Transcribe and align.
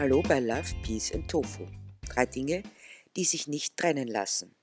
Hallo 0.00 0.22
bei 0.22 0.40
Love, 0.40 0.74
Peace 0.82 1.12
and 1.12 1.30
Tofu. 1.30 1.66
Drei 2.08 2.24
Dinge, 2.24 2.62
die 3.16 3.26
sich 3.26 3.48
nicht 3.48 3.76
trennen 3.76 4.08
lassen. 4.08 4.56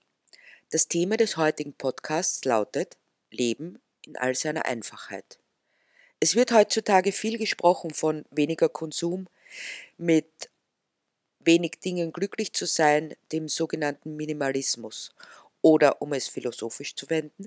Das 0.72 0.88
Thema 0.88 1.16
des 1.16 1.38
heutigen 1.38 1.74
Podcasts 1.74 2.44
lautet 2.44 2.98
Leben 3.30 3.80
in 4.08 4.18
all 4.18 4.34
seiner 4.34 4.66
Einfachheit. 4.66 5.38
Es 6.20 6.36
wird 6.36 6.52
heutzutage 6.52 7.12
viel 7.12 7.38
gesprochen 7.38 7.94
von 7.94 8.26
weniger 8.32 8.68
Konsum, 8.68 9.28
mit 10.00 10.50
wenig 11.38 11.74
Dingen 11.86 12.12
glücklich 12.12 12.54
zu 12.54 12.66
sein, 12.66 13.14
dem 13.32 13.48
sogenannten 13.48 14.16
Minimalismus 14.16 15.14
oder, 15.62 16.02
um 16.02 16.14
es 16.14 16.28
philosophisch 16.28 16.96
zu 16.96 17.12
wenden, 17.12 17.46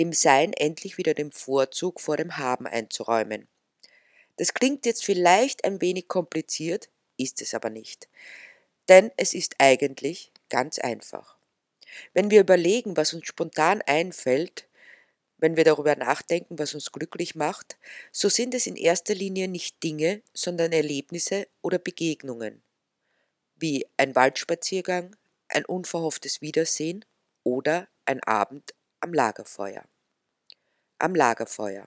dem 0.00 0.12
Sein 0.12 0.54
endlich 0.54 0.98
wieder 0.98 1.14
den 1.14 1.30
Vorzug 1.30 2.00
vor 2.00 2.16
dem 2.16 2.36
Haben 2.36 2.66
einzuräumen. 2.66 3.46
Das 4.38 4.54
klingt 4.54 4.86
jetzt 4.86 5.04
vielleicht 5.04 5.64
ein 5.64 5.80
wenig 5.80 6.08
kompliziert, 6.08 6.88
ist 7.18 7.42
es 7.42 7.52
aber 7.52 7.70
nicht. 7.70 8.08
Denn 8.88 9.10
es 9.16 9.34
ist 9.34 9.56
eigentlich 9.58 10.32
ganz 10.48 10.78
einfach. 10.78 11.36
Wenn 12.14 12.30
wir 12.30 12.40
überlegen, 12.40 12.96
was 12.96 13.12
uns 13.12 13.26
spontan 13.26 13.82
einfällt, 13.82 14.68
wenn 15.38 15.56
wir 15.56 15.64
darüber 15.64 15.94
nachdenken, 15.94 16.58
was 16.58 16.74
uns 16.74 16.90
glücklich 16.90 17.34
macht, 17.34 17.78
so 18.12 18.28
sind 18.28 18.54
es 18.54 18.66
in 18.66 18.76
erster 18.76 19.14
Linie 19.14 19.48
nicht 19.48 19.82
Dinge, 19.82 20.22
sondern 20.34 20.72
Erlebnisse 20.72 21.46
oder 21.62 21.78
Begegnungen, 21.78 22.62
wie 23.56 23.86
ein 23.96 24.14
Waldspaziergang, 24.14 25.16
ein 25.48 25.64
unverhofftes 25.64 26.40
Wiedersehen 26.40 27.04
oder 27.44 27.88
ein 28.04 28.22
Abend 28.24 28.74
am 29.00 29.14
Lagerfeuer. 29.14 29.84
Am 30.98 31.14
Lagerfeuer. 31.14 31.86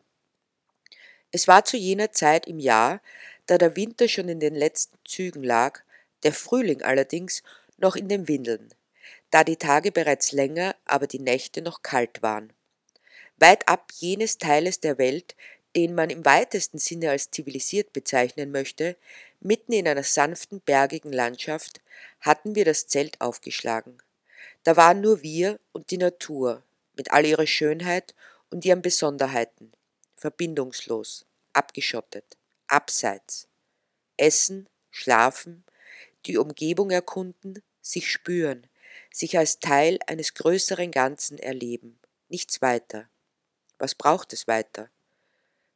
Es 1.32 1.48
war 1.48 1.63
zu 1.66 1.77
jener 1.77 2.12
Zeit 2.12 2.45
im 2.45 2.60
Jahr, 2.60 3.01
da 3.45 3.57
der 3.57 3.75
Winter 3.75 4.07
schon 4.07 4.29
in 4.29 4.39
den 4.39 4.55
letzten 4.55 4.97
Zügen 5.05 5.43
lag, 5.43 5.81
der 6.23 6.34
Frühling 6.34 6.81
allerdings 6.81 7.43
noch 7.77 7.95
in 7.95 8.07
den 8.07 8.27
Windeln, 8.27 8.73
da 9.31 9.43
die 9.43 9.57
Tage 9.57 9.91
bereits 9.91 10.31
länger, 10.31 10.75
aber 10.85 11.07
die 11.07 11.20
Nächte 11.20 11.61
noch 11.61 11.81
kalt 11.81 12.21
waren. 12.21 12.53
Weit 13.37 13.67
ab 13.67 13.91
jenes 13.95 14.37
Teiles 14.37 14.79
der 14.79 14.98
Welt, 14.98 15.35
den 15.75 15.95
man 15.95 16.09
im 16.09 16.25
weitesten 16.25 16.77
Sinne 16.77 17.09
als 17.09 17.31
zivilisiert 17.31 17.93
bezeichnen 17.93 18.51
möchte, 18.51 18.98
mitten 19.39 19.73
in 19.73 19.87
einer 19.87 20.03
sanften, 20.03 20.61
bergigen 20.61 21.11
Landschaft, 21.11 21.81
hatten 22.20 22.55
wir 22.55 22.65
das 22.65 22.87
Zelt 22.87 23.20
aufgeschlagen. 23.20 23.98
Da 24.63 24.77
waren 24.77 25.01
nur 25.01 25.23
wir 25.23 25.59
und 25.71 25.89
die 25.91 25.98
Natur, 25.98 26.63
mit 26.95 27.11
all 27.11 27.26
ihrer 27.26 27.48
Schönheit 27.48 28.13
und 28.51 28.65
ihren 28.65 28.81
Besonderheiten 28.81 29.71
verbindungslos, 30.15 31.26
abgeschottet, 31.53 32.37
abseits. 32.71 33.47
Essen, 34.17 34.69
schlafen, 34.89 35.63
die 36.25 36.37
Umgebung 36.37 36.91
erkunden, 36.91 37.61
sich 37.81 38.09
spüren, 38.11 38.67
sich 39.11 39.37
als 39.37 39.59
Teil 39.59 39.99
eines 40.07 40.33
größeren 40.33 40.91
Ganzen 40.91 41.37
erleben, 41.37 41.99
nichts 42.29 42.61
weiter. 42.61 43.09
Was 43.77 43.95
braucht 43.95 44.33
es 44.33 44.47
weiter? 44.47 44.89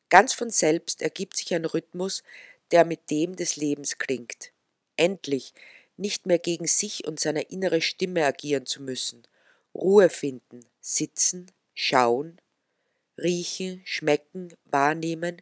Ganz 0.10 0.34
von 0.34 0.50
selbst 0.50 1.02
ergibt 1.02 1.36
sich 1.36 1.54
ein 1.54 1.66
Rhythmus, 1.66 2.24
der 2.72 2.86
mit 2.86 3.10
dem 3.10 3.36
des 3.36 3.56
Lebens 3.56 3.98
klingt. 3.98 4.52
Endlich 4.96 5.54
nicht 5.98 6.26
mehr 6.26 6.40
gegen 6.40 6.68
sich 6.68 7.06
und 7.06 7.20
seine 7.20 7.44
innere 7.44 7.82
Stimme 7.82 8.26
agieren 8.26 8.66
zu 8.66 8.82
müssen, 8.82 9.28
Ruhe 9.74 10.10
finden, 10.10 10.66
sitzen, 10.80 11.52
schauen, 11.74 12.40
riechen, 13.18 13.82
schmecken, 13.86 14.54
wahrnehmen, 14.66 15.42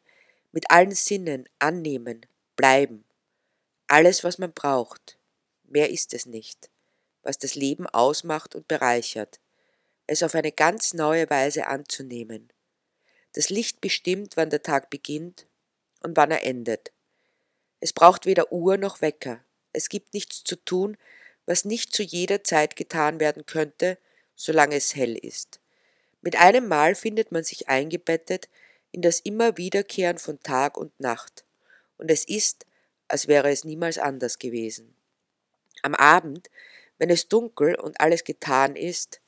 mit 0.54 0.72
allen 0.72 0.92
Sinnen 0.92 1.50
annehmen, 1.60 2.26
bleiben. 2.56 3.04
Alles, 3.88 4.24
was 4.24 4.38
man 4.38 4.54
braucht. 4.54 5.18
Mehr 5.64 5.90
ist 5.90 6.14
es 6.14 6.26
nicht, 6.26 6.70
was 7.24 7.38
das 7.38 7.56
Leben 7.56 7.88
ausmacht 7.88 8.56
und 8.56 8.68
bereichert. 8.68 9.42
Es 10.08 10.24
auf 10.24 10.36
eine 10.36 10.52
ganz 10.52 10.94
neue 10.94 11.30
Weise 11.30 11.68
anzunehmen. 11.68 12.54
Das 13.34 13.50
Licht 13.50 13.82
bestimmt, 13.82 14.38
wann 14.38 14.52
der 14.52 14.62
Tag 14.62 14.90
beginnt 14.90 15.48
und 16.02 16.16
wann 16.16 16.32
er 16.32 16.44
endet. 16.44 16.92
Es 17.80 17.92
braucht 17.92 18.26
weder 18.26 18.52
Uhr 18.52 18.78
noch 18.78 19.02
Wecker. 19.02 19.44
Es 19.74 19.90
gibt 19.90 20.14
nichts 20.14 20.44
zu 20.44 20.56
tun, 20.56 20.98
was 21.46 21.66
nicht 21.66 21.94
zu 21.94 22.04
jeder 22.04 22.44
Zeit 22.44 22.76
getan 22.76 23.20
werden 23.20 23.46
könnte, 23.46 23.98
solange 24.36 24.76
es 24.76 24.96
hell 24.96 25.16
ist. 25.16 25.60
Mit 26.22 26.38
einem 26.38 26.68
Mal 26.68 26.96
findet 26.96 27.32
man 27.32 27.44
sich 27.44 27.70
eingebettet 27.70 28.50
in 28.94 29.02
das 29.02 29.20
immer 29.20 29.58
Wiederkehren 29.58 30.20
von 30.20 30.40
Tag 30.42 30.78
und 30.78 30.98
Nacht, 31.00 31.44
und 31.98 32.10
es 32.10 32.24
ist, 32.24 32.66
als 33.08 33.28
wäre 33.28 33.52
es 33.52 33.66
niemals 33.66 33.98
anders 33.98 34.40
gewesen. 34.40 34.96
Am 35.82 35.96
Abend, 35.96 36.50
wenn 36.98 37.10
es 37.10 37.28
dunkel 37.28 37.76
und 37.76 38.00
alles 38.00 38.24
getan 38.24 38.76
ist, 38.76 39.20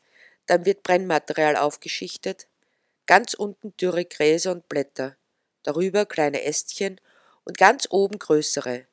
dann 0.46 0.66
wird 0.66 0.84
Brennmaterial 0.84 1.58
aufgeschichtet, 1.58 2.48
ganz 3.08 3.34
unten 3.34 3.76
dürre 3.78 4.06
Gräser 4.06 4.52
und 4.52 4.70
Blätter, 4.70 5.18
darüber 5.64 6.06
kleine 6.06 6.44
Ästchen 6.44 7.02
und 7.44 7.58
ganz 7.58 7.88
oben 7.90 8.20
größere. 8.20 8.86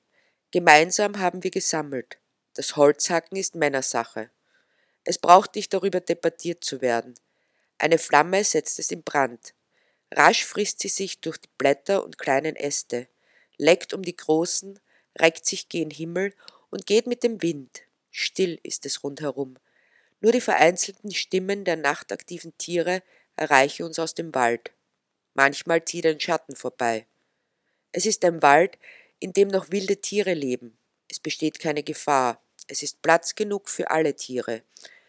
Gemeinsam 0.50 1.18
haben 1.18 1.42
wir 1.42 1.50
gesammelt. 1.50 2.18
Das 2.54 2.76
Holzhacken 2.76 3.36
ist 3.36 3.54
Männersache. 3.54 4.30
Es 5.04 5.18
braucht 5.18 5.54
nicht 5.54 5.72
darüber 5.72 6.00
debattiert 6.00 6.64
zu 6.64 6.80
werden. 6.80 7.14
Eine 7.78 7.98
Flamme 7.98 8.44
setzt 8.44 8.78
es 8.78 8.90
in 8.90 9.02
Brand. 9.02 9.54
Rasch 10.14 10.44
frisst 10.44 10.80
sie 10.80 10.88
sich 10.88 11.20
durch 11.20 11.38
die 11.38 11.48
Blätter 11.56 12.04
und 12.04 12.18
kleinen 12.18 12.54
Äste, 12.54 13.08
leckt 13.56 13.94
um 13.94 14.02
die 14.02 14.16
großen, 14.16 14.78
reckt 15.18 15.46
sich 15.46 15.70
gen 15.70 15.90
Himmel 15.90 16.34
und 16.70 16.86
geht 16.86 17.06
mit 17.06 17.22
dem 17.22 17.40
Wind. 17.40 17.82
Still 18.10 18.60
ist 18.62 18.84
es 18.84 19.02
rundherum. 19.02 19.56
Nur 20.20 20.32
die 20.32 20.42
vereinzelten 20.42 21.12
Stimmen 21.12 21.64
der 21.64 21.76
nachtaktiven 21.76 22.56
Tiere 22.58 23.02
erreichen 23.36 23.84
uns 23.84 23.98
aus 23.98 24.14
dem 24.14 24.34
Wald. 24.34 24.72
Manchmal 25.32 25.82
zieht 25.84 26.04
ein 26.04 26.20
Schatten 26.20 26.56
vorbei. 26.56 27.06
Es 27.92 28.04
ist 28.04 28.22
ein 28.26 28.42
Wald, 28.42 28.78
in 29.18 29.32
dem 29.32 29.48
noch 29.48 29.70
wilde 29.70 29.96
Tiere 29.96 30.34
leben. 30.34 30.76
Es 31.08 31.20
besteht 31.20 31.58
keine 31.58 31.82
Gefahr. 31.82 32.42
Es 32.68 32.82
ist 32.82 33.00
Platz 33.00 33.34
genug 33.34 33.70
für 33.70 33.90
alle 33.90 34.14
Tiere. 34.14 34.62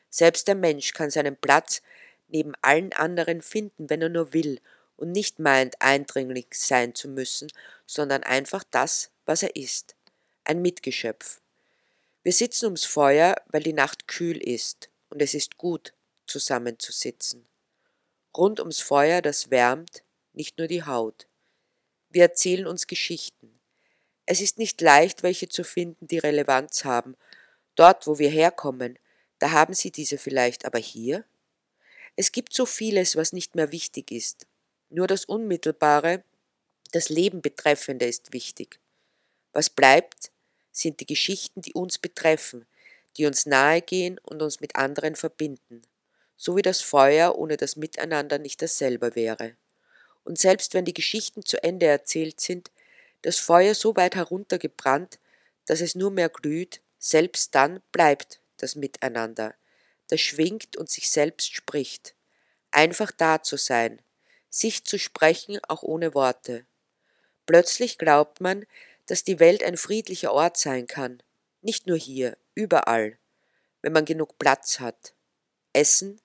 Selbst 0.09 0.47
der 0.47 0.56
Mensch 0.56 0.94
kann 0.94 1.09
seinen 1.09 1.36
Platz 1.36 1.81
neben 2.30 2.53
allen 2.62 2.94
anderen 2.94 3.42
finden, 3.42 3.90
wenn 3.90 4.02
er 4.02 4.09
nur 4.09 4.34
will 4.34 4.62
und 4.98 5.12
nicht 5.12 5.40
meint, 5.40 5.81
eindringlich 5.81 6.48
sein 6.52 6.96
zu 6.96 7.08
müssen, 7.08 7.52
sondern 7.86 8.24
einfach 8.24 8.64
das, 8.70 9.12
was 9.26 9.44
er 9.44 9.56
ist. 9.56 9.96
Ein 10.44 10.62
Mitgeschöpf. 10.62 11.42
Wir 12.24 12.34
sitzen 12.34 12.66
ums 12.66 12.86
Feuer, 12.86 13.36
weil 13.48 13.64
die 13.64 13.74
Nacht 13.74 14.08
kühl 14.08 14.38
ist, 14.38 14.90
und 15.09 15.22
es 15.22 15.34
ist 15.34 15.58
gut, 15.58 15.94
zusammenzusitzen. 16.26 17.46
Rund 18.36 18.59
ums 18.59 18.80
Feuer, 18.80 19.22
das 19.22 19.52
wärmt, 19.52 20.04
nicht 20.34 20.58
nur 20.58 20.68
die 20.68 20.84
Haut. 20.84 21.28
Wir 22.10 22.24
erzählen 22.24 22.66
uns 22.66 22.88
Geschichten. 22.88 23.60
Es 24.25 24.40
ist 24.40 24.58
nicht 24.58 24.80
leicht, 24.81 25.24
welche 25.24 25.50
zu 25.50 25.64
finden, 25.64 26.08
die 26.08 26.20
Relevanz 26.20 26.86
haben. 26.86 27.18
Dort, 27.75 28.08
wo 28.08 28.20
wir 28.20 28.30
herkommen, 28.30 28.98
da 29.40 29.52
haben 29.52 29.74
sie 29.74 29.92
diese 29.92 30.18
vielleicht, 30.18 30.66
aber 30.66 30.80
hier? 30.80 31.25
Es 32.16 32.31
gibt 32.31 32.54
so 32.54 32.66
vieles, 32.66 33.16
was 33.16 33.34
nicht 33.34 33.56
mehr 33.56 33.72
wichtig 33.72 34.12
ist. 34.12 34.48
Nur 34.96 35.08
das 35.08 35.26
Unmittelbare, 35.26 36.24
das 36.92 37.09
Leben 37.09 37.42
betreffende 37.42 38.06
ist 38.06 38.31
wichtig. 38.31 38.80
Was 39.52 39.72
bleibt, 39.72 40.31
sind 40.72 41.00
die 41.00 41.08
Geschichten, 41.08 41.64
die 41.64 41.74
uns 41.74 41.98
betreffen, 41.98 42.68
die 43.18 43.26
uns 43.26 43.48
nahegehen 43.48 44.20
und 44.20 44.44
uns 44.44 44.59
mit 44.59 44.76
anderen 44.76 45.16
verbinden, 45.16 45.81
so 46.38 46.56
wie 46.58 46.62
das 46.62 46.81
Feuer 46.81 47.40
ohne 47.40 47.58
das 47.58 47.76
Miteinander 47.76 48.38
nicht 48.38 48.62
dasselbe 48.62 49.16
wäre. 49.16 49.58
Und 50.25 50.38
selbst 50.38 50.75
wenn 50.75 50.86
die 50.86 50.94
Geschichten 50.94 51.44
zu 51.44 51.63
Ende 51.63 51.88
erzählt 51.88 52.39
sind, 52.39 52.69
das 53.24 53.39
Feuer 53.39 53.74
so 53.74 53.96
weit 53.96 54.13
heruntergebrannt, 54.13 55.18
dass 55.66 55.81
es 55.81 55.96
nur 55.96 56.12
mehr 56.12 56.30
glüht, 56.30 56.81
selbst 57.00 57.56
dann 57.56 57.81
bleibt 57.92 58.42
das 58.57 58.75
Miteinander, 58.75 59.56
das 60.10 60.22
schwingt 60.22 60.78
und 60.78 60.92
sich 60.92 61.10
selbst 61.10 61.51
spricht. 61.51 62.13
Einfach 62.69 63.12
da 63.12 63.42
zu 63.42 63.57
sein, 63.57 64.00
sich 64.53 64.83
zu 64.85 65.00
sprechen, 65.00 65.59
auch 65.67 65.83
ohne 65.83 66.13
Worte. 66.13 66.65
Plötzlich 67.45 67.97
glaubt 67.97 68.41
man, 68.41 68.65
dass 69.07 69.23
die 69.23 69.39
Welt 69.39 69.63
ein 69.63 69.77
friedlicher 69.77 70.33
Ort 70.33 70.57
sein 70.57 70.88
kann, 70.88 71.21
nicht 71.61 71.88
nur 71.88 71.97
hier, 71.97 72.38
überall, 72.55 73.17
wenn 73.81 73.94
man 73.94 74.05
genug 74.05 74.38
Platz 74.38 74.79
hat. 74.79 75.13
Essen, 75.73 76.21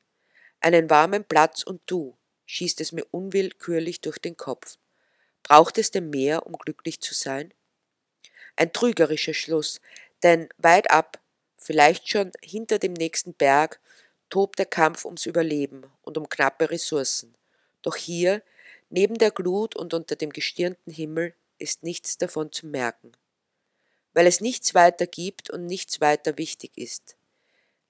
einen 0.60 0.90
warmen 0.90 1.24
Platz 1.24 1.62
und 1.62 1.80
du, 1.86 2.16
schießt 2.46 2.80
es 2.80 2.92
mir 2.92 3.06
unwillkürlich 3.10 4.00
durch 4.00 4.18
den 4.18 4.36
Kopf. 4.36 4.78
Braucht 5.42 5.78
es 5.78 5.90
denn 5.90 6.10
mehr, 6.10 6.46
um 6.46 6.52
glücklich 6.58 7.00
zu 7.00 7.14
sein? 7.14 7.54
Ein 8.56 8.72
trügerischer 8.72 9.34
Schluss, 9.34 9.80
denn 10.22 10.48
weit 10.58 10.90
ab 10.90 11.20
Vielleicht 11.58 12.08
schon 12.08 12.30
hinter 12.40 12.78
dem 12.78 12.92
nächsten 12.92 13.34
Berg 13.34 13.80
tobt 14.30 14.58
der 14.60 14.66
Kampf 14.66 15.04
ums 15.04 15.26
Überleben 15.26 15.82
und 16.02 16.16
um 16.16 16.28
knappe 16.28 16.70
Ressourcen. 16.70 17.34
Doch 17.82 17.96
hier, 17.96 18.42
neben 18.90 19.18
der 19.18 19.30
Glut 19.30 19.76
und 19.76 19.94
unter 19.94 20.16
dem 20.16 20.30
gestirnten 20.30 20.92
Himmel, 20.92 21.34
ist 21.58 21.82
nichts 21.82 22.18
davon 22.18 22.52
zu 22.52 22.66
merken. 22.66 23.12
weil 24.14 24.26
es 24.26 24.40
nichts 24.40 24.74
weiter 24.74 25.06
gibt 25.06 25.48
und 25.50 25.66
nichts 25.66 26.00
weiter 26.00 26.38
wichtig 26.38 26.76
ist. 26.76 27.16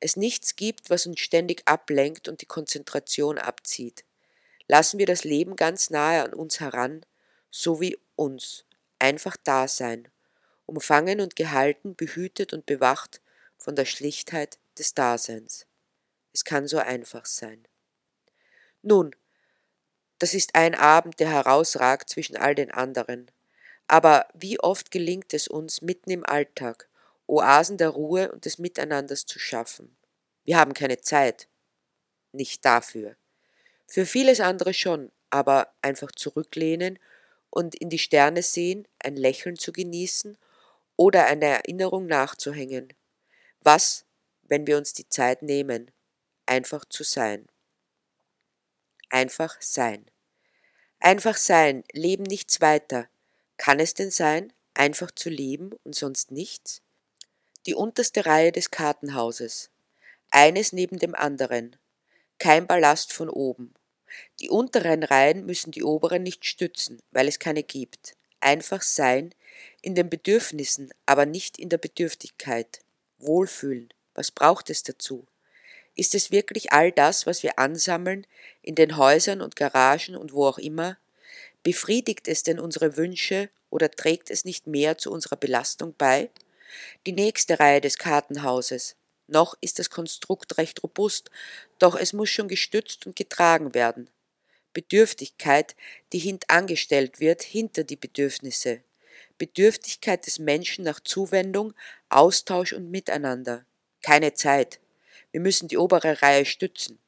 Es 0.00 0.16
nichts 0.16 0.56
gibt, 0.56 0.90
was 0.90 1.06
uns 1.06 1.20
ständig 1.20 1.62
ablenkt 1.64 2.28
und 2.28 2.42
die 2.42 2.46
Konzentration 2.46 3.38
abzieht. 3.38 4.04
Lassen 4.66 4.98
wir 4.98 5.06
das 5.06 5.24
Leben 5.24 5.56
ganz 5.56 5.88
nahe 5.88 6.22
an 6.22 6.34
uns 6.34 6.60
heran, 6.60 7.06
so 7.50 7.80
wie 7.80 7.96
uns, 8.14 8.66
einfach 8.98 9.36
da 9.42 9.66
sein, 9.68 10.08
umfangen 10.66 11.22
und 11.22 11.34
gehalten, 11.34 11.96
behütet 11.96 12.52
und 12.52 12.66
bewacht 12.66 13.22
von 13.56 13.74
der 13.74 13.86
Schlichtheit 13.86 14.58
des 14.76 14.92
Daseins. 14.92 15.66
Es 16.34 16.44
kann 16.44 16.68
so 16.68 16.76
einfach 16.76 17.24
sein. 17.24 17.66
Nun, 18.82 19.16
das 20.18 20.34
ist 20.34 20.54
ein 20.54 20.74
Abend, 20.74 21.20
der 21.20 21.30
herausragt 21.30 22.08
zwischen 22.08 22.36
all 22.36 22.54
den 22.54 22.70
anderen. 22.70 23.30
Aber 23.86 24.26
wie 24.34 24.60
oft 24.60 24.90
gelingt 24.90 25.32
es 25.32 25.48
uns, 25.48 25.80
mitten 25.80 26.10
im 26.10 26.26
Alltag 26.26 26.88
Oasen 27.26 27.78
der 27.78 27.90
Ruhe 27.90 28.32
und 28.32 28.44
des 28.44 28.58
Miteinanders 28.58 29.26
zu 29.26 29.38
schaffen? 29.38 29.96
Wir 30.44 30.58
haben 30.58 30.74
keine 30.74 31.00
Zeit. 31.00 31.48
Nicht 32.32 32.64
dafür. 32.64 33.16
Für 33.86 34.06
vieles 34.06 34.40
andere 34.40 34.74
schon, 34.74 35.10
aber 35.30 35.72
einfach 35.82 36.12
zurücklehnen 36.12 36.98
und 37.50 37.74
in 37.74 37.88
die 37.88 37.98
Sterne 37.98 38.42
sehen, 38.42 38.86
ein 38.98 39.16
Lächeln 39.16 39.56
zu 39.56 39.72
genießen 39.72 40.36
oder 40.96 41.26
eine 41.26 41.46
Erinnerung 41.46 42.06
nachzuhängen. 42.06 42.92
Was, 43.62 44.04
wenn 44.42 44.66
wir 44.66 44.76
uns 44.76 44.92
die 44.92 45.08
Zeit 45.08 45.42
nehmen, 45.42 45.90
einfach 46.44 46.84
zu 46.84 47.04
sein? 47.04 47.46
Einfach 49.10 49.56
sein. 49.60 50.04
Einfach 51.00 51.36
sein, 51.36 51.84
leben 51.92 52.24
nichts 52.24 52.60
weiter. 52.60 53.08
Kann 53.56 53.80
es 53.80 53.94
denn 53.94 54.10
sein, 54.10 54.52
einfach 54.74 55.10
zu 55.10 55.30
leben 55.30 55.70
und 55.84 55.94
sonst 55.94 56.30
nichts? 56.30 56.82
Die 57.66 57.74
unterste 57.74 58.26
Reihe 58.26 58.52
des 58.52 58.70
Kartenhauses. 58.70 59.70
Eines 60.30 60.72
neben 60.72 60.98
dem 60.98 61.14
anderen. 61.14 61.76
Kein 62.38 62.66
Ballast 62.66 63.12
von 63.12 63.28
oben. 63.28 63.74
Die 64.40 64.50
unteren 64.50 65.02
Reihen 65.02 65.46
müssen 65.46 65.70
die 65.70 65.82
oberen 65.82 66.22
nicht 66.22 66.44
stützen, 66.44 67.00
weil 67.10 67.28
es 67.28 67.38
keine 67.38 67.62
gibt. 67.62 68.16
Einfach 68.40 68.82
sein, 68.82 69.34
in 69.82 69.94
den 69.94 70.10
Bedürfnissen, 70.10 70.92
aber 71.06 71.26
nicht 71.26 71.58
in 71.58 71.68
der 71.68 71.78
Bedürftigkeit. 71.78 72.80
Wohlfühlen. 73.18 73.92
Was 74.14 74.30
braucht 74.30 74.70
es 74.70 74.82
dazu? 74.82 75.26
Ist 75.98 76.14
es 76.14 76.30
wirklich 76.30 76.72
all 76.72 76.92
das, 76.92 77.26
was 77.26 77.42
wir 77.42 77.58
ansammeln, 77.58 78.24
in 78.62 78.76
den 78.76 78.96
Häusern 78.96 79.40
und 79.40 79.56
Garagen 79.56 80.14
und 80.14 80.32
wo 80.32 80.46
auch 80.46 80.58
immer? 80.58 80.96
Befriedigt 81.64 82.28
es 82.28 82.44
denn 82.44 82.60
unsere 82.60 82.96
Wünsche 82.96 83.50
oder 83.68 83.90
trägt 83.90 84.30
es 84.30 84.44
nicht 84.44 84.68
mehr 84.68 84.96
zu 84.96 85.10
unserer 85.10 85.34
Belastung 85.34 85.96
bei? 85.98 86.30
Die 87.04 87.12
nächste 87.12 87.58
Reihe 87.58 87.80
des 87.80 87.98
Kartenhauses. 87.98 88.94
Noch 89.26 89.56
ist 89.60 89.80
das 89.80 89.90
Konstrukt 89.90 90.56
recht 90.56 90.84
robust, 90.84 91.32
doch 91.80 91.96
es 91.96 92.12
muss 92.12 92.30
schon 92.30 92.46
gestützt 92.46 93.04
und 93.04 93.16
getragen 93.16 93.74
werden. 93.74 94.08
Bedürftigkeit, 94.72 95.74
die 96.12 96.20
hintangestellt 96.20 97.18
wird 97.18 97.42
hinter 97.42 97.82
die 97.82 97.96
Bedürfnisse. 97.96 98.84
Bedürftigkeit 99.36 100.24
des 100.28 100.38
Menschen 100.38 100.84
nach 100.84 101.00
Zuwendung, 101.00 101.74
Austausch 102.08 102.72
und 102.72 102.88
Miteinander. 102.88 103.64
Keine 104.00 104.34
Zeit. 104.34 104.78
Wir 105.30 105.40
müssen 105.40 105.68
die 105.68 105.78
obere 105.78 106.22
Reihe 106.22 106.44
stützen. 106.44 106.98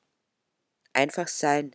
Einfach 0.93 1.29
sein. 1.29 1.75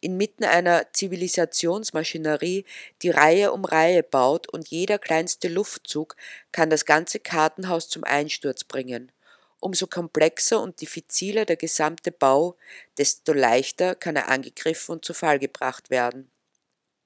Inmitten 0.00 0.44
einer 0.44 0.92
Zivilisationsmaschinerie, 0.92 2.64
die 3.02 3.10
Reihe 3.10 3.52
um 3.52 3.64
Reihe 3.64 4.02
baut 4.02 4.48
und 4.48 4.68
jeder 4.68 4.98
kleinste 4.98 5.48
Luftzug 5.48 6.16
kann 6.52 6.70
das 6.70 6.84
ganze 6.84 7.18
Kartenhaus 7.18 7.88
zum 7.88 8.04
Einsturz 8.04 8.64
bringen. 8.64 9.12
Umso 9.58 9.86
komplexer 9.86 10.60
und 10.60 10.80
diffiziler 10.80 11.44
der 11.44 11.56
gesamte 11.56 12.12
Bau, 12.12 12.56
desto 12.98 13.32
leichter 13.32 13.94
kann 13.94 14.16
er 14.16 14.28
angegriffen 14.28 14.92
und 14.92 15.04
zu 15.04 15.14
Fall 15.14 15.38
gebracht 15.38 15.90
werden. 15.90 16.30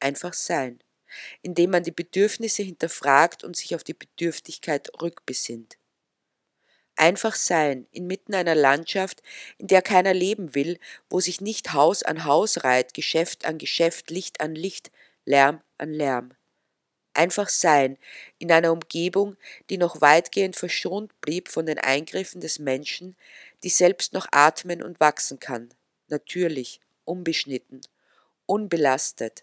Einfach 0.01 0.35
sein, 0.35 0.81
indem 1.43 1.71
man 1.71 1.85
die 1.85 1.93
Bedürfnisse 1.93 2.63
hinterfragt 2.63 3.45
und 3.45 3.57
sich 3.57 3.75
auf 3.75 3.85
die 3.85 3.95
Bedürftigkeit 3.95 4.91
rückbesinnt. 5.01 5.80
Einfach 7.01 7.35
sein, 7.35 7.87
inmitten 7.93 8.35
einer 8.35 8.55
Landschaft, 8.55 9.23
in 9.57 9.69
der 9.69 9.81
keiner 9.81 10.13
leben 10.13 10.55
will, 10.55 10.79
wo 11.09 11.19
sich 11.19 11.41
nicht 11.41 11.73
Haus 11.73 12.03
an 12.03 12.27
Haus 12.27 12.63
reiht, 12.63 12.93
Geschäft 12.93 13.47
an 13.47 13.57
Geschäft, 13.57 14.11
Licht 14.11 14.43
an 14.43 14.55
Licht, 14.55 14.91
Lärm 15.25 15.63
an 15.79 15.95
Lärm. 15.95 16.35
Einfach 17.15 17.49
sein, 17.49 17.97
in 18.39 18.53
einer 18.53 18.71
Umgebung, 18.71 19.39
die 19.71 19.79
noch 19.79 20.03
weitgehend 20.03 20.57
verschont 20.57 21.19
blieb 21.23 21.49
von 21.49 21.65
den 21.65 21.79
Eingriffen 21.79 22.43
des 22.43 22.59
Menschen, 22.59 23.17
die 23.63 23.71
selbst 23.71 24.13
noch 24.13 24.27
atmen 24.31 24.83
und 24.83 25.01
wachsen 25.01 25.41
kann, 25.41 25.71
natürlich, 26.09 26.83
unbeschnitten, 27.07 27.81
unbelastet. 28.45 29.43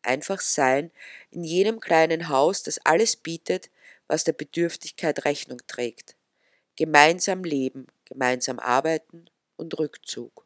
Einfach 0.00 0.40
sein, 0.40 0.90
in 1.30 1.44
jenem 1.44 1.80
kleinen 1.80 2.30
Haus, 2.30 2.62
das 2.62 2.78
alles 2.86 3.14
bietet, 3.14 3.68
was 4.06 4.24
der 4.24 4.32
Bedürftigkeit 4.32 5.26
Rechnung 5.26 5.60
trägt 5.66 6.13
gemeinsam 6.76 7.44
leben, 7.44 7.86
gemeinsam 8.04 8.58
arbeiten 8.58 9.26
und 9.56 9.78
Rückzug. 9.78 10.44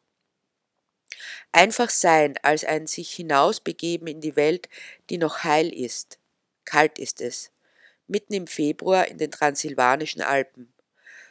Einfach 1.51 1.89
sein 1.89 2.35
als 2.43 2.63
ein 2.63 2.87
sich 2.87 3.11
hinausbegeben 3.11 4.07
in 4.07 4.21
die 4.21 4.35
Welt, 4.35 4.69
die 5.09 5.17
noch 5.17 5.43
heil 5.43 5.73
ist. 5.73 6.19
Kalt 6.65 6.99
ist 6.99 7.21
es, 7.21 7.51
mitten 8.07 8.33
im 8.33 8.47
Februar 8.47 9.07
in 9.07 9.17
den 9.17 9.31
transsilvanischen 9.31 10.21
Alpen. 10.21 10.71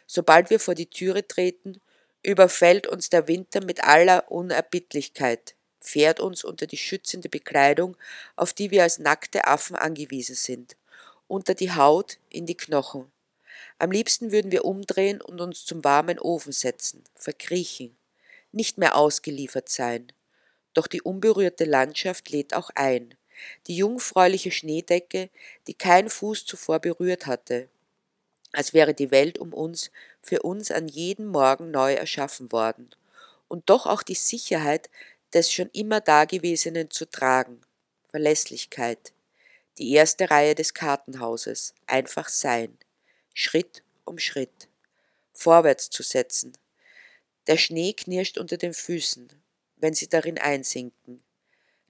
Sobald 0.06 0.50
wir 0.50 0.58
vor 0.58 0.74
die 0.74 0.90
Türe 0.90 1.26
treten, 1.26 1.80
überfällt 2.22 2.86
uns 2.86 3.10
der 3.10 3.28
Winter 3.28 3.64
mit 3.64 3.84
aller 3.84 4.30
Unerbittlichkeit, 4.30 5.54
fährt 5.80 6.18
uns 6.18 6.44
unter 6.44 6.66
die 6.66 6.76
schützende 6.76 7.28
Bekleidung, 7.28 7.96
auf 8.34 8.52
die 8.52 8.70
wir 8.70 8.82
als 8.82 8.98
nackte 8.98 9.46
Affen 9.46 9.76
angewiesen 9.76 10.34
sind, 10.34 10.76
unter 11.28 11.54
die 11.54 11.72
Haut, 11.72 12.18
in 12.28 12.46
die 12.46 12.56
Knochen, 12.56 13.10
am 13.78 13.90
liebsten 13.90 14.32
würden 14.32 14.50
wir 14.50 14.64
umdrehen 14.64 15.20
und 15.20 15.40
uns 15.40 15.64
zum 15.64 15.84
warmen 15.84 16.18
Ofen 16.18 16.52
setzen, 16.52 17.04
verkriechen, 17.14 17.96
nicht 18.50 18.78
mehr 18.78 18.96
ausgeliefert 18.96 19.68
sein. 19.68 20.12
Doch 20.74 20.86
die 20.86 21.02
unberührte 21.02 21.64
Landschaft 21.64 22.30
lädt 22.30 22.54
auch 22.54 22.70
ein, 22.74 23.14
die 23.66 23.76
jungfräuliche 23.76 24.50
Schneedecke, 24.50 25.30
die 25.66 25.74
kein 25.74 26.10
Fuß 26.10 26.44
zuvor 26.44 26.80
berührt 26.80 27.26
hatte, 27.26 27.68
als 28.52 28.74
wäre 28.74 28.94
die 28.94 29.10
Welt 29.10 29.38
um 29.38 29.52
uns 29.52 29.90
für 30.22 30.42
uns 30.42 30.70
an 30.70 30.88
jedem 30.88 31.28
Morgen 31.28 31.70
neu 31.70 31.94
erschaffen 31.94 32.50
worden, 32.50 32.90
und 33.46 33.70
doch 33.70 33.86
auch 33.86 34.02
die 34.02 34.14
Sicherheit 34.14 34.90
des 35.32 35.52
schon 35.52 35.70
immer 35.72 36.00
Dagewesenen 36.00 36.90
zu 36.90 37.08
tragen, 37.08 37.60
Verlässlichkeit, 38.08 39.12
die 39.78 39.92
erste 39.92 40.30
Reihe 40.30 40.54
des 40.54 40.74
Kartenhauses, 40.74 41.74
einfach 41.86 42.28
sein, 42.28 42.76
Schritt 43.40 43.84
um 44.04 44.18
Schritt, 44.18 44.66
vorwärts 45.32 45.90
zu 45.90 46.02
setzen. 46.02 46.58
Der 47.46 47.56
Schnee 47.56 47.92
knirscht 47.92 48.36
unter 48.36 48.56
den 48.56 48.74
Füßen, 48.74 49.28
wenn 49.76 49.94
sie 49.94 50.08
darin 50.08 50.38
einsinken. 50.38 51.22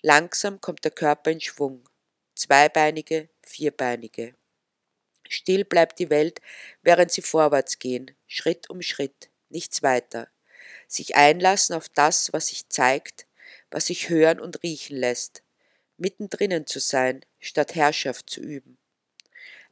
Langsam 0.02 0.61
kommt 0.61 0.85
der 0.85 0.90
Körper 0.90 1.31
in 1.31 1.40
Schwung, 1.40 1.88
zweibeinige, 2.35 3.31
vierbeinige. 3.40 4.35
Still 5.26 5.64
bleibt 5.64 5.99
die 6.00 6.11
Welt, 6.11 6.43
während 6.83 7.12
sie 7.12 7.23
vorwärts 7.23 7.78
gehen, 7.78 8.14
Schritt 8.26 8.69
um 8.69 8.83
Schritt, 8.83 9.31
nichts 9.49 9.83
weiter. 9.83 10.28
Sich 10.87 11.17
einlassen 11.17 11.75
auf 11.75 11.88
das, 11.88 12.31
was 12.35 12.49
sich 12.49 12.69
zeigt, 12.69 13.26
was 13.71 13.87
sich 13.87 14.11
hören 14.11 14.38
und 14.38 14.62
riechen 14.62 14.99
lässt. 14.99 15.43
Mittendrinnen 15.97 16.67
zu 16.67 16.78
sein, 16.78 17.25
statt 17.40 17.75
Herrschaft 17.75 18.28
zu 18.28 18.43
üben. 18.43 18.76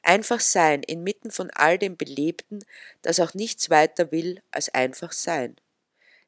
Einfach 0.06 0.38
sein 0.38 0.84
inmitten 0.84 1.32
von 1.32 1.50
all 1.50 1.78
dem 1.78 1.96
Belebten, 1.96 2.64
das 3.02 3.18
auch 3.18 3.34
nichts 3.34 3.70
weiter 3.70 4.12
will 4.12 4.40
als 4.52 4.72
einfach 4.72 5.10
sein. 5.10 5.56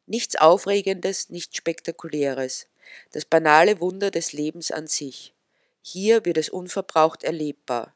Nichts 0.06 0.35
Aufregendes, 0.35 1.30
nichts 1.30 1.56
Spektakuläres, 1.56 2.66
das 3.12 3.25
banale 3.25 3.80
Wunder 3.80 4.11
des 4.11 4.32
Lebens 4.32 4.73
an 4.73 4.88
sich. 4.88 5.32
Hier 5.80 6.25
wird 6.25 6.38
es 6.38 6.49
unverbraucht 6.49 7.23
erlebbar. 7.23 7.94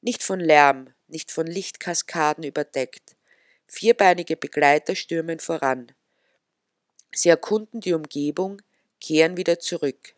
Nicht 0.00 0.22
von 0.22 0.40
Lärm, 0.40 0.94
nicht 1.06 1.30
von 1.30 1.46
Lichtkaskaden 1.46 2.42
überdeckt. 2.42 3.14
Vierbeinige 3.66 4.38
Begleiter 4.38 4.96
stürmen 4.96 5.38
voran. 5.38 5.92
Sie 7.12 7.28
erkunden 7.28 7.82
die 7.82 7.92
Umgebung, 7.92 8.62
kehren 9.02 9.36
wieder 9.36 9.58
zurück. 9.58 10.14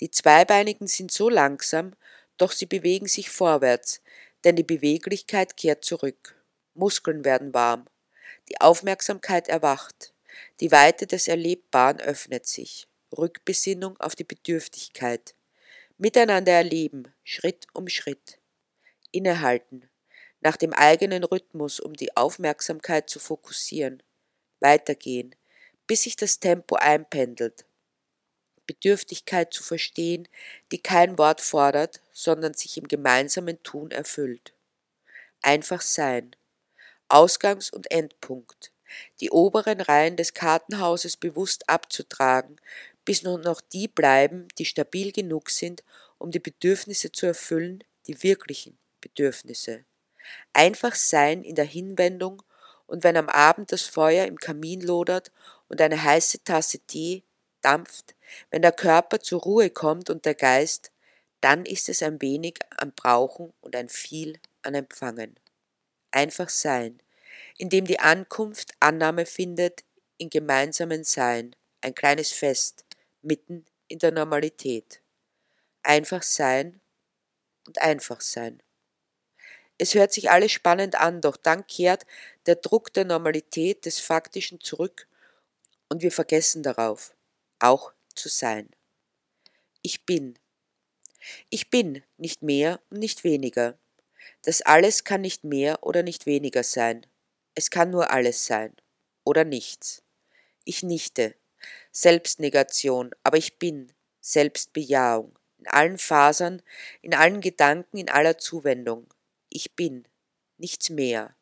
Die 0.00 0.10
Zweibeinigen 0.10 0.86
sind 0.86 1.10
so 1.12 1.30
langsam, 1.30 1.94
doch 2.36 2.52
sie 2.52 2.66
bewegen 2.66 3.06
sich 3.06 3.30
vorwärts, 3.30 4.02
denn 4.44 4.56
die 4.56 4.62
Beweglichkeit 4.62 5.56
kehrt 5.56 5.84
zurück. 5.84 6.42
Muskeln 6.74 7.24
werden 7.24 7.54
warm. 7.54 7.86
Die 8.48 8.60
Aufmerksamkeit 8.60 9.48
erwacht. 9.48 10.14
Die 10.60 10.72
Weite 10.72 11.06
des 11.06 11.28
Erlebbaren 11.28 12.00
öffnet 12.00 12.46
sich. 12.46 12.88
Rückbesinnung 13.16 13.98
auf 14.00 14.14
die 14.14 14.24
Bedürftigkeit. 14.24 15.34
Miteinander 15.98 16.52
erleben, 16.52 17.14
Schritt 17.22 17.66
um 17.72 17.88
Schritt. 17.88 18.38
Innehalten. 19.12 19.88
nach 20.40 20.56
dem 20.58 20.74
eigenen 20.74 21.24
Rhythmus, 21.24 21.80
um 21.80 21.94
die 21.94 22.16
Aufmerksamkeit 22.16 23.08
zu 23.08 23.18
fokussieren, 23.18 24.02
weitergehen, 24.60 25.34
bis 25.86 26.02
sich 26.02 26.16
das 26.16 26.38
Tempo 26.38 26.76
einpendelt. 26.76 27.64
Bedürftigkeit 28.66 29.52
zu 29.52 29.62
verstehen, 29.62 30.28
die 30.72 30.82
kein 30.82 31.18
Wort 31.18 31.40
fordert, 31.40 32.00
sondern 32.12 32.54
sich 32.54 32.76
im 32.76 32.88
gemeinsamen 32.88 33.62
Tun 33.62 33.90
erfüllt. 33.90 34.54
Einfach 35.42 35.80
sein. 35.80 36.34
Ausgangs- 37.08 37.70
und 37.70 37.90
Endpunkt. 37.90 38.72
Die 39.20 39.30
oberen 39.30 39.80
Reihen 39.80 40.16
des 40.16 40.34
Kartenhauses 40.34 41.16
bewusst 41.16 41.68
abzutragen, 41.68 42.56
bis 43.04 43.22
nur 43.22 43.38
noch 43.38 43.60
die 43.60 43.88
bleiben, 43.88 44.48
die 44.58 44.64
stabil 44.64 45.12
genug 45.12 45.50
sind, 45.50 45.84
um 46.18 46.30
die 46.30 46.40
Bedürfnisse 46.40 47.12
zu 47.12 47.26
erfüllen, 47.26 47.84
die 48.06 48.22
wirklichen 48.22 48.78
Bedürfnisse. 49.00 49.84
Einfach 50.52 50.94
sein 50.94 51.42
in 51.42 51.54
der 51.54 51.64
Hinwendung 51.64 52.42
und 52.86 53.04
wenn 53.04 53.16
am 53.16 53.28
Abend 53.28 53.72
das 53.72 53.82
Feuer 53.82 54.26
im 54.26 54.38
Kamin 54.38 54.80
lodert 54.80 55.30
und 55.68 55.80
eine 55.80 56.02
heiße 56.02 56.44
Tasse 56.44 56.78
Tee 56.80 57.22
dampft, 57.64 58.14
wenn 58.50 58.62
der 58.62 58.72
Körper 58.72 59.20
zur 59.20 59.40
Ruhe 59.40 59.70
kommt 59.70 60.10
und 60.10 60.24
der 60.24 60.34
Geist, 60.34 60.92
dann 61.40 61.66
ist 61.66 61.88
es 61.88 62.02
ein 62.02 62.20
wenig 62.22 62.58
am 62.76 62.92
Brauchen 62.92 63.52
und 63.60 63.76
ein 63.76 63.88
viel 63.88 64.38
an 64.62 64.74
Empfangen. 64.74 65.38
Einfach 66.10 66.48
sein, 66.48 67.00
indem 67.58 67.86
die 67.86 68.00
Ankunft 68.00 68.72
Annahme 68.80 69.26
findet 69.26 69.84
in 70.16 70.30
gemeinsamen 70.30 71.04
Sein, 71.04 71.54
ein 71.80 71.94
kleines 71.94 72.32
Fest, 72.32 72.84
mitten 73.22 73.64
in 73.88 73.98
der 73.98 74.12
Normalität. 74.12 75.00
Einfach 75.82 76.22
sein 76.22 76.80
und 77.66 77.80
einfach 77.82 78.20
sein. 78.20 78.62
Es 79.76 79.94
hört 79.94 80.12
sich 80.12 80.30
alles 80.30 80.52
spannend 80.52 80.94
an, 80.94 81.20
doch 81.20 81.36
dann 81.36 81.66
kehrt 81.66 82.06
der 82.46 82.56
Druck 82.56 82.92
der 82.92 83.04
Normalität 83.04 83.86
des 83.86 83.98
Faktischen 83.98 84.60
zurück 84.60 85.08
und 85.88 86.02
wir 86.02 86.12
vergessen 86.12 86.62
darauf, 86.62 87.13
auch 87.58 87.92
zu 88.14 88.28
sein. 88.28 88.70
Ich 89.82 90.06
bin. 90.06 90.38
Ich 91.50 91.70
bin 91.70 92.02
nicht 92.16 92.42
mehr 92.42 92.80
und 92.90 92.98
nicht 92.98 93.24
weniger. 93.24 93.78
Das 94.42 94.62
alles 94.62 95.04
kann 95.04 95.22
nicht 95.22 95.44
mehr 95.44 95.82
oder 95.82 96.02
nicht 96.02 96.26
weniger 96.26 96.62
sein. 96.62 97.06
Es 97.54 97.70
kann 97.70 97.90
nur 97.90 98.10
alles 98.10 98.46
sein 98.46 98.74
oder 99.24 99.44
nichts. 99.44 100.02
Ich 100.64 100.82
nichte. 100.82 101.34
Selbstnegation, 101.92 103.10
aber 103.22 103.38
ich 103.38 103.58
bin. 103.58 103.92
Selbstbejahung. 104.20 105.38
In 105.58 105.66
allen 105.68 105.98
Fasern, 105.98 106.62
in 107.00 107.14
allen 107.14 107.40
Gedanken, 107.40 107.96
in 107.96 108.10
aller 108.10 108.38
Zuwendung. 108.38 109.06
Ich 109.48 109.76
bin. 109.76 110.06
Nichts 110.58 110.90
mehr. 110.90 111.36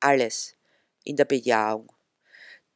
Alles. 0.00 0.56
In 1.04 1.16
der 1.16 1.24
Bejahung. 1.24 1.92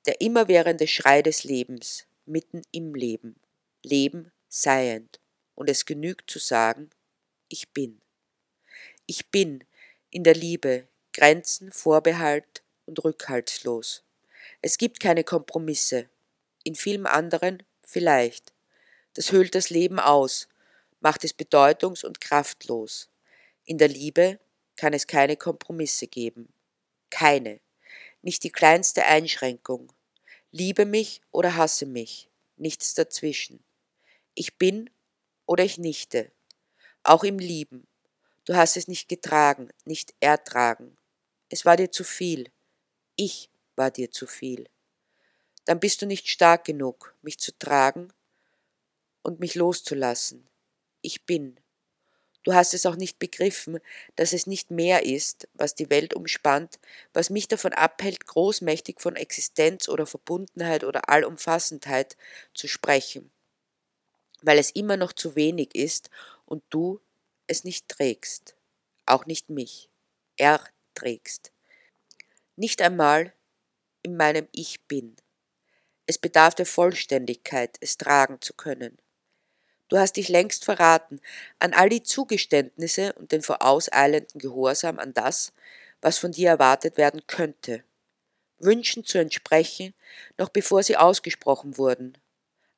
Der 0.07 0.21
immerwährende 0.21 0.87
Schrei 0.87 1.23
des 1.23 1.45
Lebens, 1.45 2.07
mitten 2.33 2.63
im 2.73 2.95
Leben. 2.95 3.37
Leben 3.83 4.33
seiend. 4.49 5.21
Und 5.55 5.69
es 5.69 5.85
genügt 5.85 6.31
zu 6.31 6.39
sagen, 6.39 6.91
ich 7.49 7.69
bin. 7.73 8.01
Ich 9.07 9.31
bin 9.31 9.65
in 10.11 10.25
der 10.25 10.35
Liebe, 10.35 10.89
Grenzen, 11.13 11.71
Vorbehalt 11.71 12.63
und 12.87 13.05
rückhaltslos. 13.05 14.03
Es 14.63 14.79
gibt 14.79 14.99
keine 14.99 15.25
Kompromisse. 15.25 16.09
In 16.65 16.75
vielem 16.75 17.07
anderen 17.07 17.63
vielleicht. 17.85 18.53
Das 19.15 19.31
höhlt 19.33 19.55
das 19.55 19.69
Leben 19.69 20.01
aus, 20.01 20.49
macht 21.01 21.25
es 21.25 21.35
bedeutungs- 21.35 22.05
und 22.05 22.21
kraftlos. 22.21 23.11
In 23.65 23.77
der 23.77 23.89
Liebe 23.89 24.39
kann 24.77 24.95
es 24.95 25.07
keine 25.07 25.37
Kompromisse 25.37 26.07
geben. 26.07 26.49
Keine. 27.11 27.61
Nicht 28.23 28.43
die 28.45 28.51
kleinste 28.51 29.05
Einschränkung. 29.05 29.93
Liebe 30.55 30.85
mich 30.85 31.23
oder 31.31 31.57
hasse 31.57 31.87
mich. 31.87 32.29
Nichts 32.57 32.93
dazwischen. 32.93 33.65
Ich 34.35 34.59
bin 34.59 34.91
oder 35.47 35.65
ich 35.65 35.79
nichte. 35.79 36.31
Auch 37.03 37.25
im 37.25 37.39
Lieben. 37.39 37.89
Du 38.45 38.55
hast 38.55 38.77
es 38.77 38.87
nicht 38.87 39.09
getragen, 39.09 39.71
nicht 39.87 40.15
ertragen. 40.21 40.99
Es 41.49 41.65
war 41.65 41.79
dir 41.79 41.91
zu 41.91 42.05
viel. 42.05 42.53
Ich 43.17 43.51
war 43.77 43.91
dir 43.91 44.11
zu 44.11 44.27
viel. 44.27 44.69
Dann 45.65 45.81
bist 45.81 46.03
du 46.03 46.07
nicht 46.07 46.29
stark 46.29 46.65
genug, 46.67 47.17
mich 47.23 47.39
zu 47.39 47.57
tragen 47.59 48.13
und 49.23 49.41
mich 49.41 49.55
loszulassen. 49.55 50.47
Ich 51.01 51.25
bin. 51.25 51.59
Du 52.45 52.55
hast 52.55 52.75
es 52.75 52.87
auch 52.87 52.97
nicht 52.97 53.19
begriffen, 53.19 53.79
dass 54.17 54.33
es 54.33 54.47
nicht 54.47 54.71
mehr 54.71 55.05
ist, 55.05 55.49
was 55.55 55.75
die 55.75 55.91
Welt 55.91 56.15
umspannt, 56.15 56.81
was 57.13 57.31
mich 57.31 57.47
davon 57.47 57.73
abhält, 57.73 58.27
großmächtig 58.27 59.01
von 59.01 59.15
Existenz 59.15 59.89
oder 59.89 60.07
Verbundenheit 60.07 60.83
oder 60.83 61.09
Allumfassendheit 61.09 62.17
zu 62.53 62.67
sprechen, 62.67 63.31
weil 64.43 64.59
es 64.59 64.71
immer 64.71 64.97
noch 64.97 65.13
zu 65.13 65.37
wenig 65.37 65.75
ist 65.75 66.11
und 66.45 66.65
du 66.71 67.01
es 67.47 67.63
nicht 67.63 67.89
trägst, 67.89 68.57
auch 69.07 69.27
nicht 69.27 69.49
mich, 69.49 69.89
erträgst. 70.37 71.53
Nicht 72.57 72.83
einmal 72.83 73.33
in 74.03 74.17
meinem 74.17 74.49
Ich 74.53 74.81
bin. 74.83 75.17
Es 76.07 76.19
bedarf 76.19 76.57
der 76.57 76.67
Vollständigkeit, 76.67 77.77
es 77.81 77.97
tragen 77.97 78.41
zu 78.41 78.53
können. 78.55 78.99
Du 79.93 79.99
hast 79.99 80.17
dich 80.17 80.31
längst 80.31 80.65
verraten 80.65 81.21
an 81.59 81.75
all 81.75 81.91
die 81.91 82.03
Zugeständnisse 82.03 83.13
und 83.13 83.31
den 83.31 83.43
vorauseilenden 83.43 84.41
Gehorsam 84.41 84.99
an 84.99 85.13
das, 85.13 85.53
was 86.01 86.17
von 86.17 86.33
dir 86.33 86.49
erwartet 86.49 86.97
werden 86.97 87.27
könnte. 87.27 87.85
Wünschen 88.59 89.05
zu 89.05 89.19
entsprechen, 89.19 89.93
noch 90.39 90.49
bevor 90.49 90.83
sie 90.83 90.97
ausgesprochen 90.97 91.77
wurden, 91.77 92.17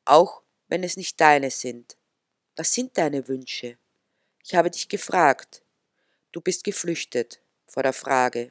auch 0.04 0.42
wenn 0.66 0.82
es 0.82 0.96
nicht 0.96 1.20
deine 1.20 1.52
sind. 1.52 1.96
Was 2.56 2.74
sind 2.74 2.98
deine 2.98 3.28
Wünsche? 3.28 3.78
Ich 4.42 4.56
habe 4.56 4.72
dich 4.72 4.88
gefragt. 4.88 5.62
Du 6.32 6.40
bist 6.40 6.64
geflüchtet 6.64 7.40
vor 7.64 7.84
der 7.84 7.92
Frage, 7.92 8.50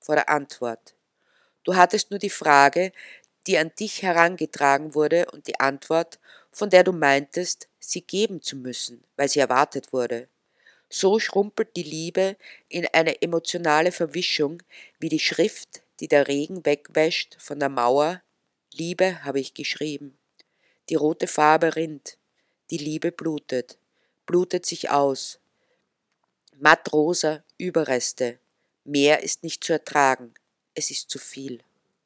vor 0.00 0.16
der 0.16 0.28
Antwort. 0.28 0.96
Du 1.62 1.76
hattest 1.76 2.10
nur 2.10 2.18
die 2.18 2.28
Frage, 2.28 2.90
die 3.46 3.56
an 3.56 3.70
dich 3.78 4.02
herangetragen 4.02 4.96
wurde, 4.96 5.26
und 5.30 5.46
die 5.46 5.60
Antwort, 5.60 6.18
von 6.52 6.70
der 6.70 6.84
du 6.84 6.92
meintest, 6.92 7.68
sie 7.78 8.02
geben 8.02 8.42
zu 8.42 8.56
müssen, 8.56 9.04
weil 9.16 9.28
sie 9.28 9.40
erwartet 9.40 9.92
wurde. 9.92 10.28
So 10.88 11.20
schrumpelt 11.20 11.76
die 11.76 11.84
Liebe 11.84 12.36
in 12.68 12.86
eine 12.92 13.22
emotionale 13.22 13.92
Verwischung 13.92 14.62
wie 14.98 15.08
die 15.08 15.20
Schrift, 15.20 15.82
die 16.00 16.08
der 16.08 16.26
Regen 16.26 16.66
wegwäscht 16.66 17.36
von 17.38 17.60
der 17.60 17.68
Mauer. 17.68 18.22
Liebe 18.72 19.22
habe 19.24 19.38
ich 19.38 19.54
geschrieben. 19.54 20.18
Die 20.88 20.96
rote 20.96 21.28
Farbe 21.28 21.76
rinnt, 21.76 22.18
die 22.70 22.78
Liebe 22.78 23.12
blutet, 23.12 23.78
blutet 24.26 24.66
sich 24.66 24.90
aus. 24.90 25.38
Mattrosa 26.56 27.44
Überreste. 27.58 28.38
Mehr 28.84 29.22
ist 29.22 29.44
nicht 29.44 29.62
zu 29.62 29.72
ertragen. 29.72 30.34
Es 30.74 30.90
ist 30.90 31.10
zu 31.10 31.18
viel. 31.18 31.62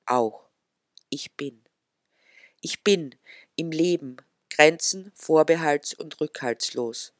Auch. 0.07 0.45
Ich 1.09 1.33
bin. 1.33 1.63
Ich 2.61 2.83
bin 2.83 3.15
im 3.57 3.71
Leben, 3.71 4.17
Grenzen, 4.55 5.11
vorbehalts- 5.17 5.95
und 5.95 6.21
rückhaltslos. 6.21 7.13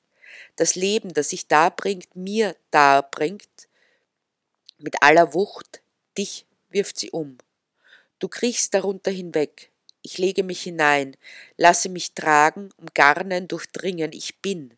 Das 0.55 0.77
Leben, 0.77 1.13
das 1.15 1.31
sich 1.31 1.49
darbringt, 1.49 2.15
mir 2.15 2.55
darbringt, 2.71 3.69
mit 4.79 5.03
aller 5.03 5.35
Wucht, 5.35 5.83
dich 6.17 6.47
wirft 6.71 6.97
sie 6.97 7.11
um. 7.11 7.39
Du 8.21 8.29
kriechst 8.29 8.73
darunter 8.73 9.11
hinweg. 9.11 9.73
Ich 10.03 10.19
lege 10.19 10.45
mich 10.45 10.63
hinein, 10.63 11.17
lasse 11.57 11.89
mich 11.89 12.15
tragen, 12.15 12.71
umgarnen, 12.77 13.49
durchdringen. 13.49 14.13
Ich 14.13 14.41
bin. 14.41 14.77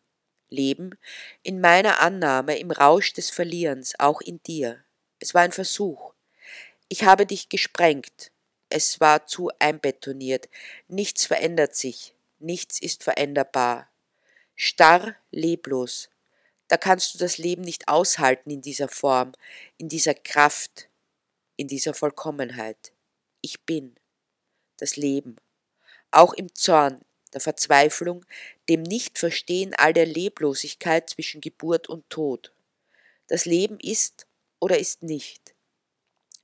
Leben, 0.49 0.97
in 1.43 1.61
meiner 1.61 1.99
Annahme, 1.99 2.57
im 2.57 2.71
Rausch 2.71 3.13
des 3.13 3.29
Verlierens, 3.29 3.93
auch 3.99 4.21
in 4.21 4.41
dir. 4.43 4.83
Es 5.19 5.33
war 5.33 5.41
ein 5.41 5.51
Versuch. 5.51 6.13
Ich 6.87 7.03
habe 7.03 7.25
dich 7.25 7.49
gesprengt. 7.49 8.31
Es 8.69 8.99
war 8.99 9.27
zu 9.27 9.51
einbetoniert. 9.59 10.49
Nichts 10.87 11.25
verändert 11.25 11.75
sich. 11.75 12.15
Nichts 12.39 12.79
ist 12.79 13.03
veränderbar. 13.03 13.89
Starr, 14.55 15.15
leblos. 15.31 16.09
Da 16.67 16.77
kannst 16.77 17.13
du 17.13 17.17
das 17.17 17.39
Leben 17.39 17.63
nicht 17.63 17.87
aushalten 17.87 18.51
in 18.51 18.61
dieser 18.61 18.89
Form, 18.89 19.31
in 19.77 19.89
dieser 19.89 20.13
Kraft, 20.13 20.87
in 21.55 21.67
dieser 21.67 21.95
Vollkommenheit. 21.95 22.91
Ich 23.41 23.61
bin 23.61 23.95
das 24.77 24.97
Leben. 24.97 25.37
Auch 26.11 26.33
im 26.33 26.53
Zorn, 26.53 27.01
der 27.33 27.41
Verzweiflung, 27.41 28.23
dem 28.69 28.83
Nichtverstehen 28.83 29.73
all 29.73 29.93
der 29.93 30.05
Leblosigkeit 30.05 31.09
zwischen 31.09 31.41
Geburt 31.41 31.89
und 31.89 32.07
Tod. 32.11 32.53
Das 33.27 33.45
Leben 33.45 33.79
ist 33.79 34.27
oder 34.59 34.77
ist 34.77 35.01
nicht. 35.01 35.55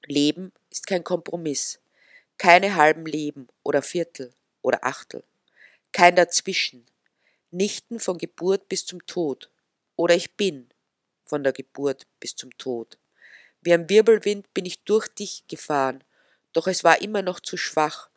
Leben 0.06 0.52
ist 0.72 0.88
kein 0.88 1.04
Kompromiss, 1.04 1.80
keine 2.40 2.76
halben 2.76 3.06
Leben 3.06 3.48
oder 3.62 3.84
Viertel 3.84 4.34
oder 4.64 4.84
Achtel 4.84 5.24
kein 5.94 6.16
Dazwischen, 6.16 6.86
nichten 7.52 8.00
von 8.00 8.18
Geburt 8.18 8.68
bis 8.68 8.86
zum 8.86 9.06
Tod, 9.06 9.50
oder 9.96 10.16
ich 10.16 10.36
bin 10.36 10.70
von 11.26 11.44
der 11.44 11.54
Geburt 11.54 12.06
bis 12.20 12.36
zum 12.36 12.56
Tod. 12.58 12.98
Wie 13.62 13.74
ein 13.74 13.88
Wirbelwind 13.90 14.54
bin 14.54 14.66
ich 14.66 14.84
durch 14.84 15.08
dich 15.08 15.46
gefahren, 15.48 16.04
doch 16.52 16.68
es 16.68 16.84
war 16.84 17.02
immer 17.02 17.22
noch 17.22 17.40
zu 17.40 17.56
schwach, 17.56 18.10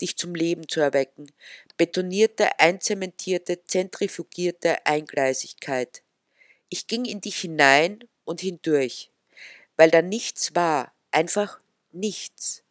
dich 0.00 0.16
zum 0.16 0.34
Leben 0.34 0.68
zu 0.68 0.80
erwecken, 0.80 1.32
betonierte, 1.76 2.58
einzementierte, 2.58 3.64
zentrifugierte 3.64 4.84
Eingleisigkeit. 4.86 6.02
Ich 6.68 6.86
ging 6.86 7.04
in 7.04 7.20
dich 7.20 7.40
hinein 7.40 8.08
und 8.24 8.40
hindurch, 8.40 9.10
weil 9.76 9.90
da 9.90 10.02
nichts 10.02 10.54
war, 10.54 10.92
einfach 11.10 11.60
nichts. 11.92 12.62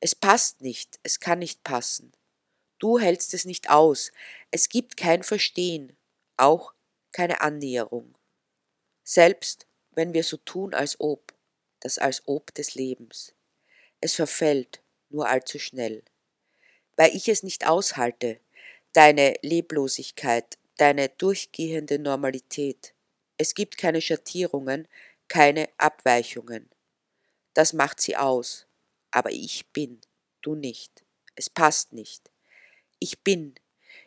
Es 0.00 0.14
passt 0.14 0.60
nicht, 0.60 0.98
es 1.02 1.20
kann 1.20 1.38
nicht 1.38 1.62
passen. 1.64 2.12
Du 2.84 2.98
hältst 2.98 3.32
es 3.32 3.46
nicht 3.46 3.70
aus, 3.70 4.12
es 4.50 4.68
gibt 4.68 4.98
kein 4.98 5.22
Verstehen, 5.22 5.96
auch 6.36 6.74
keine 7.12 7.40
Annäherung. 7.40 8.14
Selbst 9.02 9.66
wenn 9.92 10.12
wir 10.12 10.22
so 10.22 10.36
tun, 10.36 10.74
als 10.74 11.00
ob, 11.00 11.32
das 11.80 11.96
als 11.96 12.24
ob 12.26 12.52
des 12.54 12.74
Lebens. 12.74 13.32
Es 14.02 14.12
verfällt 14.12 14.82
nur 15.08 15.26
allzu 15.26 15.58
schnell. 15.58 16.02
Weil 16.96 17.16
ich 17.16 17.26
es 17.30 17.42
nicht 17.42 17.66
aushalte, 17.66 18.38
deine 18.92 19.32
Leblosigkeit, 19.40 20.58
deine 20.76 21.08
durchgehende 21.08 21.98
Normalität. 21.98 22.92
Es 23.38 23.54
gibt 23.54 23.78
keine 23.78 24.02
Schattierungen, 24.02 24.88
keine 25.28 25.70
Abweichungen. 25.78 26.68
Das 27.54 27.72
macht 27.72 28.02
sie 28.02 28.18
aus. 28.18 28.66
Aber 29.10 29.32
ich 29.32 29.64
bin, 29.72 30.02
du 30.42 30.54
nicht. 30.54 31.02
Es 31.34 31.48
passt 31.48 31.94
nicht. 31.94 32.33
Ich 33.04 33.20
bin, 33.20 33.54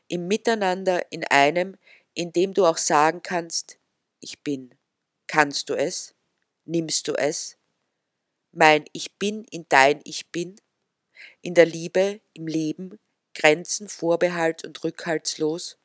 im 0.07 0.27
Miteinander 0.27 1.11
in 1.11 1.23
einem, 1.25 1.77
in 2.15 2.33
dem 2.33 2.55
du 2.55 2.65
auch 2.65 2.77
sagen 2.77 3.21
kannst, 3.21 3.77
ich 4.21 4.41
bin. 4.41 4.73
Kannst 5.27 5.69
du 5.69 5.75
es? 5.75 6.15
Nimmst 6.65 7.07
du 7.07 7.13
es? 7.13 7.57
Mein 8.51 8.85
Ich 8.93 9.19
bin 9.19 9.43
in 9.51 9.67
dein 9.69 10.01
Ich 10.03 10.31
bin? 10.31 10.59
In 11.43 11.53
der 11.53 11.67
Liebe, 11.67 12.21
im 12.33 12.47
Leben, 12.47 12.97
Grenzen, 13.35 13.87
Vorbehalt 13.87 14.65
und 14.65 14.83
rückhaltslos, 14.83 15.77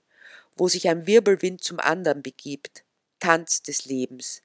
wo 0.56 0.68
sich 0.68 0.88
ein 0.88 1.06
Wirbelwind 1.06 1.62
zum 1.62 1.80
anderen 1.80 2.22
begibt, 2.22 2.82
Tanz 3.20 3.60
des 3.62 3.84
Lebens, 3.84 4.40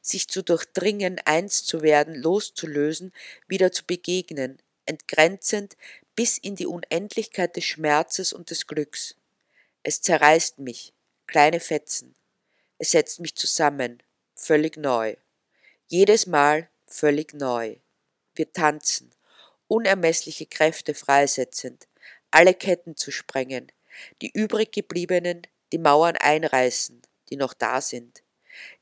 sich 0.00 0.28
zu 0.28 0.44
durchdringen, 0.44 1.20
eins 1.24 1.64
zu 1.64 1.82
werden, 1.82 2.14
loszulösen, 2.14 3.12
wieder 3.48 3.72
zu 3.72 3.84
begegnen, 3.84 4.62
entgrenzend 4.86 5.76
bis 6.14 6.38
in 6.38 6.56
die 6.56 6.66
Unendlichkeit 6.66 7.56
des 7.56 7.64
Schmerzes 7.64 8.32
und 8.32 8.50
des 8.50 8.66
Glücks. 8.66 9.16
Es 9.82 10.02
zerreißt 10.02 10.58
mich, 10.58 10.92
kleine 11.26 11.60
Fetzen. 11.60 12.14
Es 12.78 12.90
setzt 12.90 13.20
mich 13.20 13.34
zusammen, 13.34 14.02
völlig 14.34 14.76
neu. 14.76 15.16
Jedes 15.86 16.26
Mal 16.26 16.68
völlig 16.86 17.34
neu. 17.34 17.76
Wir 18.34 18.52
tanzen, 18.52 19.10
unermessliche 19.68 20.46
Kräfte 20.46 20.94
freisetzend, 20.94 21.88
alle 22.30 22.54
Ketten 22.54 22.96
zu 22.96 23.10
sprengen, 23.10 23.72
die 24.20 24.30
übrig 24.30 24.72
gebliebenen, 24.72 25.42
die 25.72 25.78
Mauern 25.78 26.16
einreißen, 26.16 27.02
die 27.30 27.36
noch 27.36 27.54
da 27.54 27.80
sind. 27.80 28.22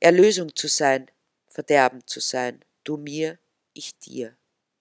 Erlösung 0.01 0.55
zu 0.55 0.69
sein, 0.69 1.11
Verderben 1.47 2.07
zu 2.07 2.21
sein, 2.21 2.65
du 2.85 2.97
mir, 2.97 3.39
ich 3.73 3.99
dir, 3.99 4.37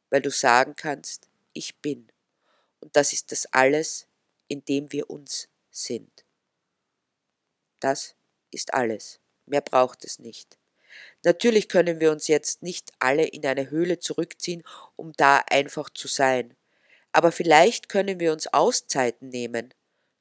weil 0.10 0.22
du 0.22 0.29
sagen 0.32 0.75
kannst, 0.75 1.27
ich 1.53 1.75
bin. 1.77 2.12
Und 2.79 2.95
das 2.95 3.13
ist 3.13 3.31
das 3.31 3.45
alles, 3.48 4.07
in 4.48 4.63
dem 4.65 4.91
wir 4.91 5.09
uns 5.09 5.48
sind. 5.69 6.25
Das 7.79 8.15
ist 8.51 8.74
alles. 8.74 9.19
Mehr 9.45 9.62
braucht 9.62 10.03
es 10.05 10.19
nicht. 10.19 10.57
Natürlich 11.23 11.69
können 11.69 11.99
wir 11.99 12.12
uns 12.12 12.27
jetzt 12.27 12.63
nicht 12.63 12.91
alle 12.99 13.25
in 13.25 13.45
eine 13.45 13.69
Höhle 13.69 13.99
zurückziehen, 13.99 14.63
um 14.95 15.13
da 15.13 15.43
einfach 15.49 15.89
zu 15.89 16.08
sein. 16.08 16.56
Aber 17.12 17.32
vielleicht 17.32 17.89
können 17.89 18.19
wir 18.19 18.32
uns 18.32 18.47
Auszeiten 18.47 19.30
nehmen, 19.30 19.73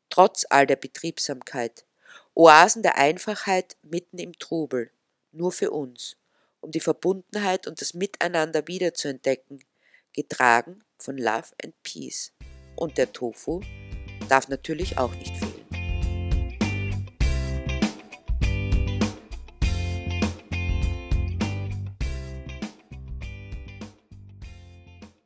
trotz 0.09 0.47
all 0.49 0.67
der 0.67 0.77
Betriebsamkeit. 0.77 1.85
Oasen 2.35 2.83
der 2.83 2.97
Einfachheit 2.97 3.77
mitten 3.83 4.19
im 4.19 4.39
Trubel, 4.39 4.91
nur 5.33 5.53
für 5.53 5.71
uns, 5.71 6.17
um 6.61 6.71
die 6.71 6.81
Verbundenheit 6.81 7.67
und 7.67 7.81
das 7.81 7.95
Miteinander 7.95 8.67
wiederzuentdecken, 8.67 9.65
getragen 10.13 10.85
von 10.97 11.19
Love 11.19 11.49
and 11.63 11.75
Peace. 11.83 12.33
Und 12.79 12.97
der 12.97 13.13
Tofu 13.13 13.61
darf 14.29 14.49
natürlich 14.49 14.99
auch 14.99 15.13
nicht 15.17 15.37
fehlen. 15.37 15.58